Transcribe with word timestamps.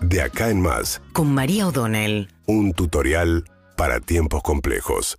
De 0.00 0.22
acá 0.22 0.50
en 0.50 0.60
más, 0.60 1.00
con 1.12 1.32
María 1.32 1.66
O'Donnell. 1.66 2.28
un 2.46 2.72
tutorial 2.72 3.44
para 3.76 4.00
tiempos 4.00 4.42
complejos. 4.42 5.18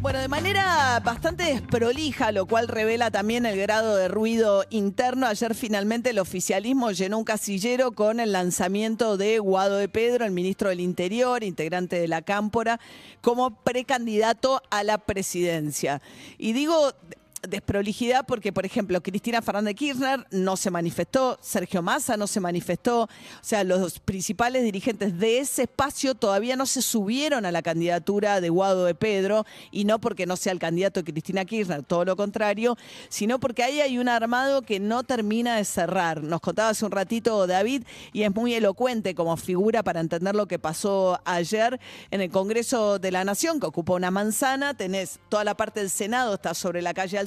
Bueno, 0.00 0.18
de 0.20 0.28
manera 0.28 1.00
bastante 1.04 1.44
desprolija, 1.44 2.32
lo 2.32 2.46
cual 2.46 2.68
revela 2.68 3.10
también 3.10 3.44
el 3.44 3.58
grado 3.58 3.96
de 3.96 4.08
ruido 4.08 4.64
interno. 4.70 5.26
Ayer 5.26 5.54
finalmente 5.54 6.10
el 6.10 6.18
oficialismo 6.18 6.90
llenó 6.92 7.18
un 7.18 7.24
casillero 7.24 7.92
con 7.92 8.18
el 8.18 8.32
lanzamiento 8.32 9.18
de 9.18 9.38
Guado 9.40 9.76
de 9.76 9.88
Pedro, 9.88 10.24
el 10.24 10.30
ministro 10.30 10.70
del 10.70 10.80
Interior, 10.80 11.44
integrante 11.44 12.00
de 12.00 12.08
la 12.08 12.22
Cámpora, 12.22 12.80
como 13.20 13.62
precandidato 13.62 14.62
a 14.70 14.84
la 14.84 14.96
presidencia. 14.96 16.00
Y 16.38 16.54
digo 16.54 16.94
desprolijidad 17.42 18.26
porque, 18.26 18.52
por 18.52 18.66
ejemplo, 18.66 19.02
Cristina 19.02 19.42
Fernández 19.42 19.74
Kirchner 19.74 20.26
no 20.30 20.56
se 20.56 20.70
manifestó, 20.70 21.38
Sergio 21.40 21.82
Massa 21.82 22.16
no 22.16 22.26
se 22.26 22.40
manifestó, 22.40 23.02
o 23.02 23.08
sea, 23.40 23.64
los 23.64 24.00
principales 24.00 24.62
dirigentes 24.62 25.18
de 25.18 25.38
ese 25.38 25.62
espacio 25.62 26.14
todavía 26.14 26.56
no 26.56 26.66
se 26.66 26.82
subieron 26.82 27.46
a 27.46 27.52
la 27.52 27.62
candidatura 27.62 28.40
de 28.40 28.48
Guado 28.48 28.84
de 28.84 28.94
Pedro, 28.94 29.46
y 29.70 29.84
no 29.84 30.00
porque 30.00 30.26
no 30.26 30.36
sea 30.36 30.52
el 30.52 30.58
candidato 30.58 31.00
de 31.00 31.12
Cristina 31.12 31.44
Kirchner, 31.44 31.82
todo 31.82 32.04
lo 32.04 32.16
contrario, 32.16 32.76
sino 33.08 33.40
porque 33.40 33.62
ahí 33.62 33.80
hay 33.80 33.98
un 33.98 34.08
armado 34.08 34.62
que 34.62 34.80
no 34.80 35.02
termina 35.02 35.56
de 35.56 35.64
cerrar. 35.64 36.22
Nos 36.22 36.40
contaba 36.40 36.70
hace 36.70 36.84
un 36.84 36.92
ratito 36.92 37.46
David, 37.46 37.84
y 38.12 38.22
es 38.22 38.34
muy 38.34 38.54
elocuente 38.54 39.14
como 39.14 39.36
figura 39.36 39.82
para 39.82 40.00
entender 40.00 40.34
lo 40.34 40.46
que 40.46 40.58
pasó 40.58 41.20
ayer 41.24 41.80
en 42.10 42.20
el 42.20 42.30
Congreso 42.30 42.98
de 42.98 43.10
la 43.12 43.24
Nación, 43.24 43.60
que 43.60 43.66
ocupa 43.66 43.94
una 43.94 44.10
manzana, 44.10 44.74
tenés 44.74 45.20
toda 45.28 45.44
la 45.44 45.56
parte 45.56 45.80
del 45.80 45.90
Senado, 45.90 46.34
está 46.34 46.54
sobre 46.54 46.82
la 46.82 46.94
calle 46.94 47.18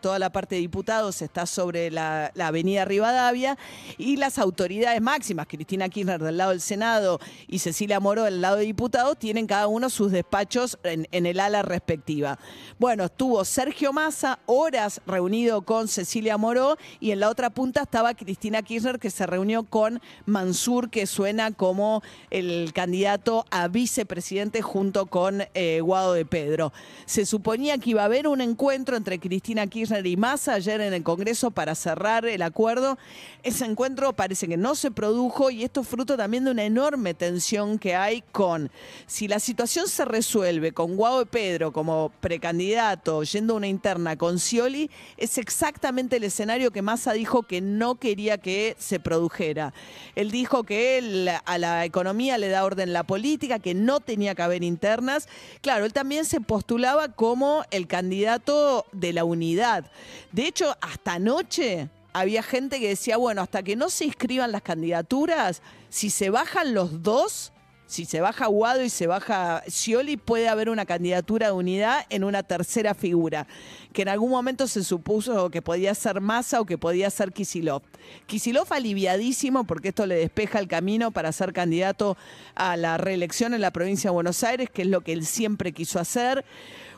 Toda 0.00 0.20
la 0.20 0.30
parte 0.30 0.54
de 0.54 0.60
diputados 0.60 1.20
está 1.20 1.44
sobre 1.44 1.90
la, 1.90 2.32
avenida 2.40 2.84
Rivadavia, 2.84 3.58
y 3.98 4.16
las 4.16 4.38
autoridades 4.38 5.02
máximas, 5.02 5.48
Cristina 5.48 5.88
Kirchner 5.88 6.22
del 6.22 6.36
lado 6.36 6.50
del 6.50 6.60
Senado 6.60 7.18
y 7.48 7.58
Cecilia 7.58 7.98
Moro 7.98 8.22
del 8.22 8.40
lado 8.40 8.56
de 8.56 8.64
diputados, 8.64 9.18
tienen 9.18 9.48
cada 9.48 9.66
uno 9.66 9.90
sus 9.90 10.12
despachos 10.12 10.78
en, 10.84 11.08
en 11.10 11.26
el 11.26 11.40
ala 11.40 11.62
respectiva. 11.62 12.38
Bueno, 12.78 13.06
estuvo 13.06 13.44
Sergio 13.44 13.92
Massa 13.92 14.38
horas 14.46 15.00
reunido 15.06 15.62
con 15.62 15.88
Cecilia 15.88 16.38
Moró 16.38 16.78
y 17.00 17.10
en 17.10 17.18
la 17.18 17.28
otra 17.28 17.50
punta 17.50 17.82
estaba 17.82 18.14
Cristina 18.14 18.62
Kirchner 18.62 19.00
que 19.00 19.10
se 19.10 19.26
reunió 19.26 19.64
con 19.64 20.00
Mansur, 20.24 20.88
que 20.88 21.06
suena 21.06 21.50
como 21.50 22.02
el 22.30 22.72
candidato 22.72 23.44
a 23.50 23.66
vicepresidente 23.66 24.62
junto 24.62 25.06
con 25.06 25.42
eh, 25.54 25.80
Guado 25.82 26.12
de 26.12 26.24
Pedro. 26.24 26.72
Se 27.06 27.26
suponía 27.26 27.76
que 27.78 27.90
iba 27.90 28.02
a 28.02 28.06
haber 28.06 28.28
un 28.28 28.40
encuentro 28.40 28.96
entre 28.96 29.18
Cristina 29.18 29.47
Kirchner 29.54 30.06
y 30.06 30.16
Massa 30.16 30.54
ayer 30.54 30.80
en 30.80 30.92
el 30.92 31.02
Congreso 31.02 31.50
para 31.50 31.74
cerrar 31.74 32.26
el 32.26 32.42
acuerdo. 32.42 32.98
Ese 33.42 33.64
encuentro 33.64 34.12
parece 34.12 34.46
que 34.46 34.56
no 34.56 34.74
se 34.74 34.90
produjo 34.90 35.50
y 35.50 35.64
esto 35.64 35.80
es 35.80 35.88
fruto 35.88 36.16
también 36.16 36.44
de 36.44 36.50
una 36.50 36.64
enorme 36.64 37.14
tensión 37.14 37.78
que 37.78 37.94
hay 37.94 38.22
con 38.32 38.70
si 39.06 39.28
la 39.28 39.40
situación 39.40 39.88
se 39.88 40.04
resuelve 40.04 40.72
con 40.72 40.96
Guado 40.96 41.20
de 41.20 41.26
Pedro 41.26 41.72
como 41.72 42.12
precandidato 42.20 43.22
yendo 43.22 43.54
a 43.54 43.56
una 43.56 43.68
interna 43.68 44.16
con 44.16 44.38
Scioli, 44.38 44.90
es 45.16 45.38
exactamente 45.38 46.16
el 46.16 46.24
escenario 46.24 46.70
que 46.70 46.82
Massa 46.82 47.12
dijo 47.12 47.42
que 47.42 47.60
no 47.60 47.94
quería 47.94 48.38
que 48.38 48.76
se 48.78 49.00
produjera. 49.00 49.72
Él 50.14 50.30
dijo 50.30 50.64
que 50.64 51.38
a 51.44 51.58
la 51.58 51.84
economía 51.84 52.38
le 52.38 52.48
da 52.48 52.64
orden 52.64 52.92
la 52.92 53.04
política, 53.04 53.58
que 53.58 53.74
no 53.74 54.00
tenía 54.00 54.34
que 54.34 54.42
haber 54.42 54.62
internas. 54.62 55.28
Claro, 55.60 55.84
él 55.84 55.92
también 55.92 56.24
se 56.24 56.40
postulaba 56.40 57.08
como 57.08 57.64
el 57.70 57.86
candidato 57.86 58.86
de 58.92 59.12
la 59.12 59.24
unidad. 59.24 59.37
De 59.38 60.46
hecho, 60.46 60.76
hasta 60.80 61.14
anoche 61.14 61.88
había 62.12 62.42
gente 62.42 62.80
que 62.80 62.88
decía, 62.88 63.16
bueno, 63.16 63.42
hasta 63.42 63.62
que 63.62 63.76
no 63.76 63.90
se 63.90 64.04
inscriban 64.04 64.52
las 64.52 64.62
candidaturas, 64.62 65.62
si 65.88 66.10
se 66.10 66.30
bajan 66.30 66.74
los 66.74 67.02
dos, 67.02 67.52
si 67.88 68.04
se 68.04 68.20
baja 68.20 68.46
Guado 68.48 68.84
y 68.84 68.90
se 68.90 69.06
baja 69.06 69.62
Scioli, 69.66 70.18
puede 70.18 70.48
haber 70.48 70.68
una 70.68 70.84
candidatura 70.84 71.46
de 71.46 71.52
unidad 71.52 72.04
en 72.10 72.22
una 72.22 72.42
tercera 72.42 72.92
figura, 72.92 73.46
que 73.94 74.02
en 74.02 74.10
algún 74.10 74.30
momento 74.30 74.68
se 74.68 74.84
supuso 74.84 75.48
que 75.48 75.62
podía 75.62 75.94
ser 75.94 76.20
Massa 76.20 76.60
o 76.60 76.66
que 76.66 76.76
podía 76.76 77.08
ser 77.08 77.32
Kisilov. 77.32 77.80
Kisilov 78.26 78.70
aliviadísimo 78.74 79.64
porque 79.64 79.88
esto 79.88 80.04
le 80.04 80.16
despeja 80.16 80.58
el 80.58 80.68
camino 80.68 81.12
para 81.12 81.32
ser 81.32 81.54
candidato 81.54 82.18
a 82.54 82.76
la 82.76 82.98
reelección 82.98 83.54
en 83.54 83.62
la 83.62 83.70
provincia 83.70 84.10
de 84.10 84.14
Buenos 84.14 84.44
Aires, 84.44 84.68
que 84.68 84.82
es 84.82 84.88
lo 84.88 85.00
que 85.00 85.12
él 85.14 85.24
siempre 85.24 85.72
quiso 85.72 85.98
hacer. 85.98 86.44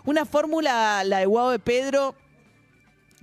Una 0.04 0.24
fórmula, 0.24 1.04
la 1.04 1.18
de 1.18 1.26
Guado 1.26 1.50
de 1.50 1.60
Pedro, 1.60 2.16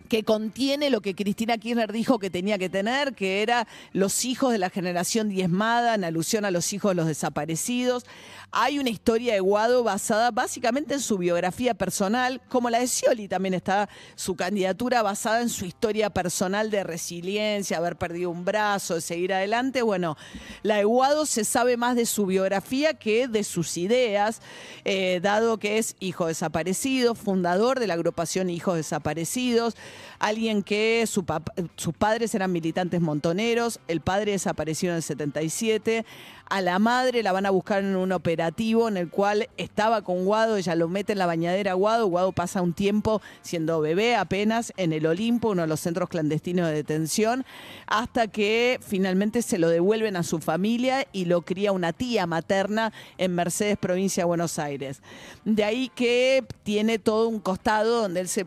que 0.07 0.23
contiene 0.23 0.89
lo 0.89 1.01
que 1.01 1.15
Cristina 1.15 1.57
Kirchner 1.57 1.91
dijo 1.91 2.19
que 2.19 2.29
tenía 2.29 2.57
que 2.57 2.69
tener, 2.69 3.13
que 3.13 3.41
era 3.41 3.67
los 3.93 4.25
hijos 4.25 4.51
de 4.51 4.57
la 4.57 4.69
generación 4.69 5.29
diezmada, 5.29 5.95
en 5.95 6.03
alusión 6.03 6.45
a 6.45 6.51
los 6.51 6.73
hijos 6.73 6.91
de 6.91 6.95
los 6.95 7.07
desaparecidos. 7.07 8.05
Hay 8.51 8.79
una 8.79 8.89
historia 8.89 9.33
de 9.33 9.39
Guado 9.41 9.83
basada 9.83 10.31
básicamente 10.31 10.93
en 10.93 11.01
su 11.01 11.17
biografía 11.17 11.73
personal, 11.73 12.41
como 12.47 12.69
la 12.69 12.79
de 12.79 12.87
Scioli 12.87 13.27
también 13.27 13.53
está 13.53 13.89
su 14.15 14.35
candidatura 14.35 15.01
basada 15.01 15.41
en 15.41 15.49
su 15.49 15.65
historia 15.65 16.09
personal 16.09 16.71
de 16.71 16.83
resiliencia, 16.83 17.77
haber 17.77 17.97
perdido 17.97 18.29
un 18.29 18.45
brazo, 18.45 18.95
de 18.95 19.01
seguir 19.01 19.33
adelante. 19.33 19.81
Bueno, 19.81 20.17
la 20.63 20.77
de 20.77 20.85
Guado 20.85 21.25
se 21.25 21.43
sabe 21.43 21.75
más 21.75 21.95
de 21.95 22.05
su 22.05 22.25
biografía 22.25 22.93
que 22.93 23.27
de 23.27 23.43
sus 23.43 23.77
ideas, 23.77 24.41
eh, 24.85 25.19
dado 25.21 25.57
que 25.57 25.77
es 25.77 25.95
hijo 25.99 26.27
desaparecido, 26.27 27.15
fundador 27.15 27.79
de 27.79 27.87
la 27.87 27.95
agrupación 27.95 28.49
Hijos 28.49 28.75
Desaparecidos, 28.75 29.75
alguien 30.19 30.63
que 30.63 31.05
sus 31.07 31.93
padres 31.95 32.35
eran 32.35 32.51
militantes 32.51 33.01
montoneros, 33.01 33.79
el 33.87 34.01
padre 34.01 34.31
desapareció 34.31 34.89
en 34.89 34.97
el 34.97 35.03
77, 35.03 36.05
a 36.49 36.61
la 36.61 36.79
madre 36.79 37.23
la 37.23 37.33
van 37.33 37.45
a 37.45 37.49
buscar 37.49 37.83
en 37.83 37.95
un 37.97 38.13
operativo 38.13 38.87
en 38.87 38.95
el 38.95 39.09
cual 39.09 39.49
estaba 39.57 40.01
con 40.03 40.23
Guado, 40.23 40.55
ella 40.55 40.75
lo 40.75 40.87
mete 40.87 41.11
en 41.11 41.19
la 41.19 41.25
bañadera 41.25 41.71
a 41.71 41.75
Guado, 41.75 42.07
Guado 42.07 42.31
pasa 42.31 42.61
un 42.61 42.73
tiempo 42.73 43.21
siendo 43.41 43.81
bebé 43.81 44.15
apenas 44.15 44.71
en 44.77 44.93
el 44.93 45.05
Olimpo, 45.05 45.49
uno 45.49 45.63
de 45.63 45.67
los 45.67 45.81
centros 45.81 46.07
clandestinos 46.07 46.67
de 46.67 46.73
detención, 46.73 47.45
hasta 47.85 48.27
que 48.27 48.79
finalmente 48.81 49.41
se 49.41 49.57
lo 49.57 49.67
devuelven 49.67 50.15
a 50.15 50.23
su 50.23 50.39
familia 50.39 51.05
y 51.11 51.25
lo 51.25 51.41
cría 51.41 51.73
una 51.73 51.91
tía 51.91 52.25
materna 52.27 52.93
en 53.17 53.35
Mercedes, 53.35 53.77
provincia 53.77 54.23
de 54.23 54.27
Buenos 54.27 54.57
Aires. 54.57 55.01
De 55.43 55.63
ahí 55.63 55.91
que 55.93 56.45
tiene 56.63 56.97
todo 56.97 57.27
un 57.27 57.39
costado 57.39 58.03
donde 58.03 58.21
él 58.21 58.29
se 58.29 58.45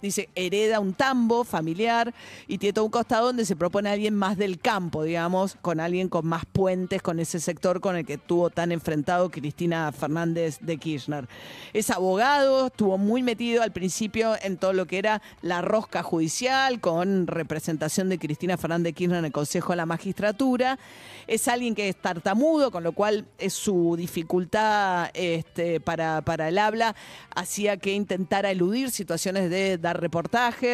dice 0.00 0.28
hereda 0.34 0.80
un 0.82 0.94
tambo 0.94 1.44
familiar 1.44 2.12
y 2.46 2.58
tiene 2.58 2.72
todo 2.72 2.84
un 2.84 2.90
costado 2.90 3.26
donde 3.26 3.44
se 3.44 3.56
propone 3.56 3.88
alguien 3.88 4.14
más 4.14 4.36
del 4.36 4.58
campo, 4.58 5.04
digamos, 5.04 5.56
con 5.62 5.80
alguien 5.80 6.08
con 6.08 6.26
más 6.26 6.44
puentes 6.44 7.02
con 7.02 7.20
ese 7.20 7.40
sector 7.40 7.80
con 7.80 7.96
el 7.96 8.04
que 8.04 8.14
estuvo 8.14 8.50
tan 8.50 8.72
enfrentado 8.72 9.30
Cristina 9.30 9.90
Fernández 9.92 10.58
de 10.60 10.76
Kirchner. 10.76 11.28
Es 11.72 11.90
abogado, 11.90 12.66
estuvo 12.66 12.98
muy 12.98 13.22
metido 13.22 13.62
al 13.62 13.72
principio 13.72 14.34
en 14.42 14.56
todo 14.56 14.72
lo 14.72 14.86
que 14.86 14.98
era 14.98 15.22
la 15.40 15.62
rosca 15.62 16.02
judicial 16.02 16.80
con 16.80 17.26
representación 17.26 18.08
de 18.08 18.18
Cristina 18.18 18.56
Fernández 18.56 18.84
de 18.84 18.92
Kirchner 18.92 19.18
en 19.20 19.24
el 19.26 19.32
Consejo 19.32 19.72
de 19.72 19.76
la 19.76 19.86
Magistratura. 19.86 20.78
Es 21.26 21.48
alguien 21.48 21.74
que 21.74 21.88
es 21.88 21.96
tartamudo, 21.96 22.70
con 22.70 22.82
lo 22.82 22.92
cual 22.92 23.26
es 23.38 23.54
su 23.54 23.94
dificultad 23.96 25.10
este, 25.14 25.80
para, 25.80 26.22
para 26.22 26.48
el 26.48 26.58
habla 26.58 26.94
hacía 27.34 27.76
que 27.76 27.92
intentara 27.92 28.50
eludir 28.50 28.90
situaciones 28.90 29.50
de 29.50 29.78
dar 29.78 30.00
reportajes, 30.00 30.71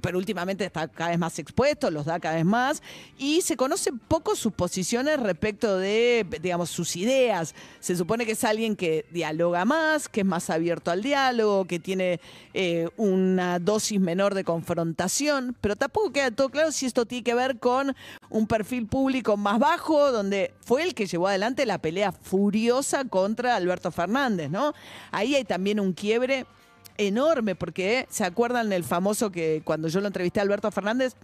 pero 0.00 0.18
últimamente 0.18 0.64
está 0.64 0.88
cada 0.88 1.10
vez 1.10 1.18
más 1.18 1.38
expuesto, 1.38 1.90
los 1.90 2.06
da 2.06 2.20
cada 2.20 2.36
vez 2.36 2.44
más, 2.44 2.82
y 3.18 3.40
se 3.42 3.56
conocen 3.56 3.98
poco 3.98 4.36
sus 4.36 4.52
posiciones 4.52 5.20
respecto 5.20 5.78
de, 5.78 6.26
digamos, 6.40 6.70
sus 6.70 6.96
ideas. 6.96 7.54
Se 7.80 7.96
supone 7.96 8.26
que 8.26 8.32
es 8.32 8.44
alguien 8.44 8.76
que 8.76 9.06
dialoga 9.10 9.64
más, 9.64 10.08
que 10.08 10.20
es 10.20 10.26
más 10.26 10.50
abierto 10.50 10.90
al 10.90 11.02
diálogo, 11.02 11.64
que 11.66 11.78
tiene 11.78 12.20
eh, 12.54 12.88
una 12.96 13.58
dosis 13.58 14.00
menor 14.00 14.34
de 14.34 14.44
confrontación, 14.44 15.56
pero 15.60 15.76
tampoco 15.76 16.12
queda 16.12 16.30
todo 16.30 16.48
claro 16.50 16.72
si 16.72 16.86
esto 16.86 17.06
tiene 17.06 17.24
que 17.24 17.34
ver 17.34 17.58
con 17.58 17.94
un 18.28 18.46
perfil 18.46 18.86
público 18.86 19.36
más 19.36 19.58
bajo, 19.58 20.12
donde 20.12 20.52
fue 20.60 20.82
el 20.82 20.94
que 20.94 21.06
llevó 21.06 21.28
adelante 21.28 21.66
la 21.66 21.78
pelea 21.78 22.12
furiosa 22.12 23.04
contra 23.04 23.56
Alberto 23.56 23.90
Fernández, 23.90 24.50
¿no? 24.50 24.74
Ahí 25.10 25.34
hay 25.34 25.44
también 25.44 25.80
un 25.80 25.92
quiebre 25.92 26.46
enorme, 27.00 27.54
porque 27.54 28.06
se 28.10 28.24
acuerdan 28.24 28.72
el 28.72 28.84
famoso 28.84 29.30
que 29.30 29.62
cuando 29.64 29.88
yo 29.88 30.00
lo 30.00 30.06
entrevisté 30.06 30.40
a 30.40 30.42
Alberto 30.42 30.70
Fernández, 30.70 31.14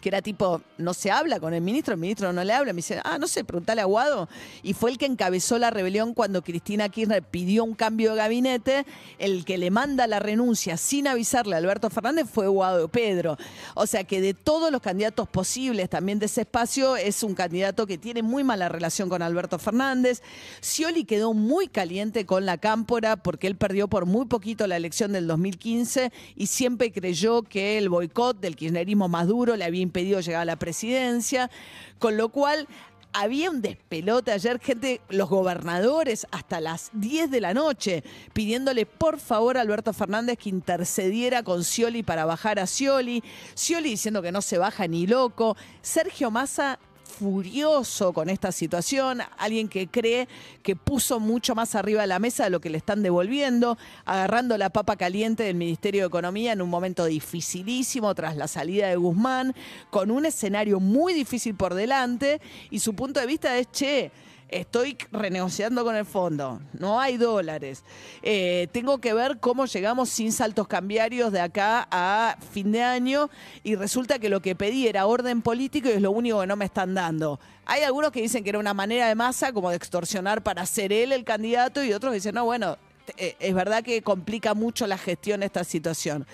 que 0.00 0.08
era 0.08 0.22
tipo, 0.22 0.60
no 0.78 0.94
se 0.94 1.10
habla 1.10 1.40
con 1.40 1.54
el 1.54 1.60
ministro, 1.60 1.94
el 1.94 2.00
ministro 2.00 2.32
no 2.32 2.44
le 2.44 2.52
habla, 2.52 2.72
me 2.72 2.78
dice, 2.78 3.00
ah, 3.04 3.18
no 3.18 3.26
sé, 3.26 3.44
preguntale 3.44 3.80
a 3.80 3.84
Guado. 3.84 4.28
Y 4.62 4.74
fue 4.74 4.90
el 4.90 4.98
que 4.98 5.06
encabezó 5.06 5.58
la 5.58 5.70
rebelión 5.70 6.14
cuando 6.14 6.42
Cristina 6.42 6.88
Kirchner 6.88 7.22
pidió 7.22 7.64
un 7.64 7.74
cambio 7.74 8.10
de 8.10 8.16
gabinete, 8.16 8.86
el 9.18 9.44
que 9.44 9.58
le 9.58 9.70
manda 9.70 10.06
la 10.06 10.18
renuncia 10.18 10.76
sin 10.76 11.06
avisarle 11.06 11.54
a 11.54 11.58
Alberto 11.58 11.90
Fernández 11.90 12.26
fue 12.32 12.48
Guado 12.48 12.88
Pedro. 12.88 13.36
O 13.74 13.86
sea 13.86 14.04
que 14.04 14.20
de 14.20 14.34
todos 14.34 14.70
los 14.70 14.80
candidatos 14.80 15.28
posibles 15.28 15.88
también 15.88 16.18
de 16.18 16.26
ese 16.26 16.42
espacio, 16.42 16.96
es 16.96 17.22
un 17.22 17.34
candidato 17.34 17.86
que 17.86 17.98
tiene 17.98 18.22
muy 18.22 18.44
mala 18.44 18.68
relación 18.68 19.08
con 19.08 19.22
Alberto 19.22 19.58
Fernández. 19.58 20.22
Scioli 20.62 21.04
quedó 21.04 21.34
muy 21.34 21.68
caliente 21.68 22.26
con 22.26 22.46
la 22.46 22.58
cámpora 22.58 23.16
porque 23.16 23.46
él 23.46 23.56
perdió 23.56 23.88
por 23.88 24.06
muy 24.06 24.26
poquito 24.26 24.66
la 24.66 24.76
elección 24.76 25.12
del 25.12 25.26
2015 25.26 26.12
y 26.36 26.46
siempre 26.46 26.92
creyó 26.92 27.42
que 27.42 27.78
el 27.78 27.88
boicot 27.88 28.40
del 28.40 28.56
kirchnerismo 28.56 29.08
más 29.08 29.26
duro 29.26 29.56
le 29.56 29.64
había 29.64 29.79
impedido 29.80 30.20
llegar 30.20 30.42
a 30.42 30.44
la 30.44 30.56
presidencia, 30.56 31.50
con 31.98 32.16
lo 32.16 32.28
cual 32.30 32.68
había 33.12 33.50
un 33.50 33.60
despelote 33.60 34.30
ayer, 34.30 34.60
gente, 34.60 35.00
los 35.08 35.28
gobernadores 35.28 36.26
hasta 36.30 36.60
las 36.60 36.90
10 36.92 37.30
de 37.30 37.40
la 37.40 37.54
noche, 37.54 38.04
pidiéndole 38.32 38.86
por 38.86 39.18
favor 39.18 39.58
a 39.58 39.62
Alberto 39.62 39.92
Fernández 39.92 40.38
que 40.38 40.48
intercediera 40.48 41.42
con 41.42 41.64
Scioli 41.64 42.02
para 42.02 42.24
bajar 42.24 42.60
a 42.60 42.66
Scioli. 42.66 43.22
Scioli 43.54 43.90
diciendo 43.90 44.22
que 44.22 44.32
no 44.32 44.42
se 44.42 44.58
baja 44.58 44.86
ni 44.86 45.06
loco. 45.06 45.56
Sergio 45.82 46.30
Massa 46.30 46.78
furioso 47.10 48.12
con 48.12 48.30
esta 48.30 48.52
situación, 48.52 49.20
alguien 49.36 49.68
que 49.68 49.88
cree 49.88 50.28
que 50.62 50.76
puso 50.76 51.20
mucho 51.20 51.54
más 51.54 51.74
arriba 51.74 52.02
de 52.02 52.06
la 52.06 52.18
mesa 52.18 52.44
de 52.44 52.50
lo 52.50 52.60
que 52.60 52.70
le 52.70 52.78
están 52.78 53.02
devolviendo, 53.02 53.76
agarrando 54.04 54.56
la 54.56 54.70
papa 54.70 54.96
caliente 54.96 55.42
del 55.42 55.56
Ministerio 55.56 56.02
de 56.02 56.06
Economía 56.06 56.52
en 56.52 56.62
un 56.62 56.70
momento 56.70 57.04
dificilísimo 57.04 58.14
tras 58.14 58.36
la 58.36 58.48
salida 58.48 58.88
de 58.88 58.96
Guzmán, 58.96 59.54
con 59.90 60.10
un 60.10 60.26
escenario 60.26 60.80
muy 60.80 61.12
difícil 61.12 61.54
por 61.54 61.74
delante 61.74 62.40
y 62.70 62.78
su 62.78 62.94
punto 62.94 63.20
de 63.20 63.26
vista 63.26 63.58
es, 63.58 63.70
che, 63.70 64.10
estoy 64.50 64.96
renegociando 65.12 65.84
con 65.84 65.96
el 65.96 66.04
fondo, 66.04 66.60
no 66.72 67.00
hay 67.00 67.16
dólares. 67.16 67.84
Eh, 68.22 68.68
tengo 68.72 68.98
que 68.98 69.14
ver 69.14 69.38
cómo 69.38 69.66
llegamos 69.66 70.08
sin 70.08 70.32
saltos 70.32 70.66
cambiarios 70.66 71.32
de 71.32 71.40
acá 71.40 71.86
a 71.90 72.36
fin 72.52 72.72
de 72.72 72.82
año 72.82 73.30
y 73.62 73.76
resulta 73.76 74.18
que 74.18 74.28
lo 74.28 74.40
que 74.40 74.54
pedí 74.54 74.88
era 74.88 75.06
orden 75.06 75.42
político 75.42 75.88
y 75.88 75.92
es 75.92 76.02
lo 76.02 76.10
único 76.10 76.40
que 76.40 76.46
no 76.46 76.56
me 76.56 76.64
están 76.64 76.94
dando. 76.94 77.38
Hay 77.64 77.82
algunos 77.82 78.10
que 78.10 78.20
dicen 78.20 78.42
que 78.42 78.50
era 78.50 78.58
una 78.58 78.74
manera 78.74 79.08
de 79.08 79.14
masa 79.14 79.52
como 79.52 79.70
de 79.70 79.76
extorsionar 79.76 80.42
para 80.42 80.66
ser 80.66 80.92
él 80.92 81.12
el 81.12 81.24
candidato 81.24 81.84
y 81.84 81.92
otros 81.92 82.12
dicen, 82.12 82.34
no, 82.34 82.44
bueno, 82.44 82.76
eh, 83.16 83.36
es 83.38 83.54
verdad 83.54 83.84
que 83.84 84.02
complica 84.02 84.54
mucho 84.54 84.86
la 84.86 84.98
gestión 84.98 85.42
esta 85.42 85.64
situación 85.64 86.26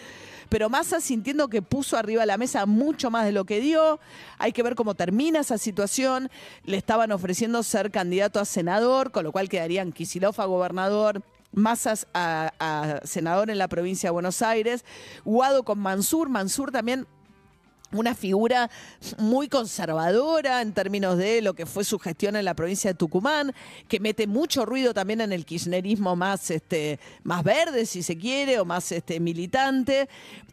pero 0.48 0.68
Massa 0.68 1.00
sintiendo 1.00 1.48
que 1.48 1.62
puso 1.62 1.96
arriba 1.96 2.22
de 2.22 2.26
la 2.26 2.38
mesa 2.38 2.66
mucho 2.66 3.10
más 3.10 3.24
de 3.24 3.32
lo 3.32 3.44
que 3.44 3.60
dio. 3.60 3.98
Hay 4.38 4.52
que 4.52 4.62
ver 4.62 4.74
cómo 4.74 4.94
termina 4.94 5.40
esa 5.40 5.58
situación. 5.58 6.30
Le 6.64 6.76
estaban 6.76 7.12
ofreciendo 7.12 7.62
ser 7.62 7.90
candidato 7.90 8.40
a 8.40 8.44
senador, 8.44 9.10
con 9.10 9.24
lo 9.24 9.32
cual 9.32 9.48
quedarían 9.48 9.92
Kisilov 9.92 10.40
a 10.40 10.44
gobernador. 10.44 11.22
Massas 11.52 12.06
a, 12.12 12.52
a 12.58 13.06
senador 13.06 13.50
en 13.50 13.58
la 13.58 13.68
provincia 13.68 14.08
de 14.08 14.12
Buenos 14.12 14.42
Aires, 14.42 14.84
Guado 15.24 15.62
con 15.62 15.78
Mansur, 15.78 16.28
Mansur 16.28 16.70
también 16.70 17.06
una 17.92 18.14
figura 18.14 18.70
muy 19.18 19.48
conservadora 19.48 20.60
en 20.62 20.72
términos 20.72 21.16
de 21.18 21.42
lo 21.42 21.54
que 21.54 21.66
fue 21.66 21.84
su 21.84 21.98
gestión 21.98 22.36
en 22.36 22.44
la 22.44 22.54
provincia 22.54 22.90
de 22.90 22.94
Tucumán, 22.94 23.54
que 23.88 24.00
mete 24.00 24.26
mucho 24.26 24.66
ruido 24.66 24.92
también 24.92 25.20
en 25.20 25.32
el 25.32 25.44
kirchnerismo 25.44 26.16
más, 26.16 26.50
este, 26.50 26.98
más 27.22 27.44
verde, 27.44 27.86
si 27.86 28.02
se 28.02 28.16
quiere, 28.16 28.58
o 28.58 28.64
más 28.64 28.90
este, 28.92 29.20
militante. 29.20 30.08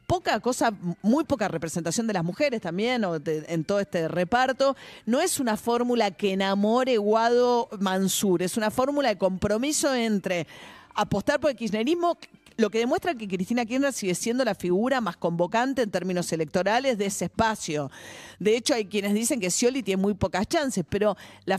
Poca 0.05 0.39
cosa, 0.41 0.73
muy 1.01 1.23
poca 1.23 1.47
representación 1.47 2.07
de 2.07 2.13
las 2.13 2.23
mujeres 2.23 2.61
también 2.61 3.03
o 3.05 3.15
en 3.25 3.63
todo 3.63 3.79
este 3.79 4.07
reparto. 4.07 4.75
No 5.05 5.21
es 5.21 5.39
una 5.39 5.57
fórmula 5.57 6.11
que 6.11 6.33
enamore 6.33 6.97
Guado 6.97 7.69
Mansur, 7.79 8.43
es 8.43 8.57
una 8.57 8.69
fórmula 8.69 9.09
de 9.09 9.17
compromiso 9.17 9.93
entre 9.93 10.45
apostar 10.93 11.39
por 11.39 11.51
el 11.51 11.55
kirchnerismo 11.55 12.17
lo 12.57 12.69
que 12.69 12.79
demuestra 12.79 13.15
que 13.15 13.27
Cristina 13.27 13.65
Kirchner 13.65 13.93
sigue 13.93 14.15
siendo 14.15 14.45
la 14.45 14.55
figura 14.55 15.01
más 15.01 15.17
convocante 15.17 15.81
en 15.81 15.91
términos 15.91 16.31
electorales 16.31 16.97
de 16.97 17.05
ese 17.05 17.25
espacio. 17.25 17.91
De 18.39 18.55
hecho, 18.55 18.73
hay 18.73 18.85
quienes 18.85 19.13
dicen 19.13 19.39
que 19.39 19.49
Scioli 19.49 19.83
tiene 19.83 20.01
muy 20.01 20.13
pocas 20.13 20.47
chances, 20.47 20.83
pero 20.87 21.15
la, 21.45 21.57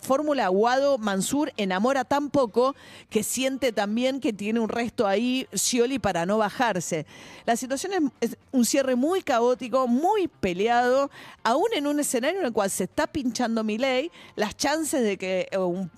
fórmula 0.00 0.46
Aguado-Mansur 0.46 1.52
enamora 1.56 2.04
tan 2.04 2.30
poco 2.30 2.74
que 3.08 3.22
siente 3.22 3.72
también 3.72 4.20
que 4.20 4.32
tiene 4.32 4.60
un 4.60 4.68
resto 4.68 5.06
ahí 5.06 5.46
Scioli 5.54 5.98
para 5.98 6.26
no 6.26 6.38
bajarse. 6.38 7.06
La 7.46 7.56
situación 7.56 8.12
es, 8.20 8.36
un 8.52 8.64
cierre 8.64 8.96
muy 8.96 9.22
caótico, 9.22 9.86
muy 9.86 10.28
peleado, 10.28 11.10
aún 11.42 11.68
en 11.74 11.86
un 11.86 12.00
escenario 12.00 12.40
en 12.40 12.46
el 12.46 12.52
cual 12.52 12.70
se 12.70 12.84
está 12.84 13.06
pinchando 13.06 13.64
mi 13.64 13.78
ley, 13.78 14.10
las 14.36 14.56
chances 14.56 15.02
de 15.02 15.16
que 15.16 15.48
eh, 15.50 15.88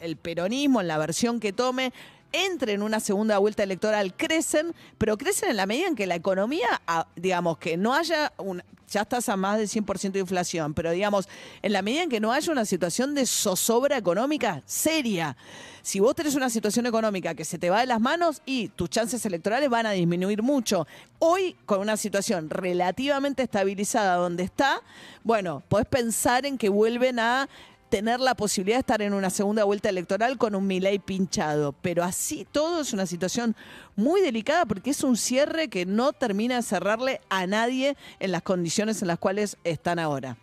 el 0.00 0.16
peronismo, 0.16 0.80
en 0.80 0.88
la 0.88 0.98
versión 0.98 1.40
que 1.40 1.52
tome, 1.52 1.92
entre 2.32 2.72
en 2.72 2.82
una 2.82 3.00
segunda 3.00 3.38
vuelta 3.38 3.62
electoral 3.62 4.14
crecen, 4.14 4.74
pero 4.98 5.16
crecen 5.16 5.50
en 5.50 5.56
la 5.56 5.66
medida 5.66 5.88
en 5.88 5.94
que 5.94 6.06
la 6.06 6.14
economía, 6.14 6.80
ah, 6.86 7.06
digamos, 7.16 7.58
que 7.58 7.76
no 7.76 7.94
haya 7.94 8.32
un, 8.38 8.62
ya 8.92 9.02
estás 9.02 9.28
a 9.28 9.36
más 9.36 9.58
del 9.58 9.68
100% 9.68 10.12
de 10.12 10.20
inflación, 10.20 10.74
pero 10.74 10.90
digamos, 10.90 11.28
en 11.62 11.72
la 11.72 11.82
medida 11.82 12.02
en 12.02 12.10
que 12.10 12.20
no 12.20 12.32
haya 12.32 12.52
una 12.52 12.64
situación 12.64 13.14
de 13.14 13.26
zozobra 13.26 13.96
económica 13.96 14.62
seria, 14.66 15.36
si 15.82 15.98
vos 15.98 16.14
tenés 16.14 16.34
una 16.34 16.50
situación 16.50 16.86
económica 16.86 17.34
que 17.34 17.44
se 17.44 17.58
te 17.58 17.70
va 17.70 17.80
de 17.80 17.86
las 17.86 18.00
manos 18.00 18.42
y 18.46 18.68
tus 18.68 18.90
chances 18.90 19.24
electorales 19.26 19.68
van 19.68 19.86
a 19.86 19.92
disminuir 19.92 20.42
mucho. 20.42 20.86
Hoy, 21.18 21.56
con 21.66 21.80
una 21.80 21.96
situación 21.96 22.50
relativamente 22.50 23.42
estabilizada 23.42 24.16
donde 24.16 24.44
está, 24.44 24.80
bueno, 25.24 25.62
podés 25.68 25.86
pensar 25.86 26.46
en 26.46 26.58
que 26.58 26.68
vuelven 26.68 27.18
a 27.18 27.48
tener 27.92 28.20
la 28.20 28.34
posibilidad 28.34 28.76
de 28.76 28.80
estar 28.80 29.02
en 29.02 29.12
una 29.12 29.28
segunda 29.28 29.64
vuelta 29.64 29.90
electoral 29.90 30.38
con 30.38 30.54
un 30.54 30.66
Milei 30.66 30.98
pinchado. 30.98 31.74
Pero 31.82 32.02
así 32.02 32.46
todo 32.50 32.80
es 32.80 32.94
una 32.94 33.04
situación 33.04 33.54
muy 33.96 34.22
delicada 34.22 34.64
porque 34.64 34.88
es 34.88 35.04
un 35.04 35.18
cierre 35.18 35.68
que 35.68 35.84
no 35.84 36.14
termina 36.14 36.56
de 36.56 36.62
cerrarle 36.62 37.20
a 37.28 37.46
nadie 37.46 37.98
en 38.18 38.32
las 38.32 38.40
condiciones 38.40 39.02
en 39.02 39.08
las 39.08 39.18
cuales 39.18 39.58
están 39.62 39.98
ahora. 39.98 40.38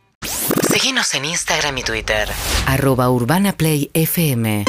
Síguenos 0.71 1.11
en 1.15 1.25
Instagram 1.25 1.79
y 1.79 1.83
Twitter. 1.83 2.29
Arroba 2.67 3.09
Urbana 3.09 3.53
Play 3.53 3.89
FM. 3.95 4.65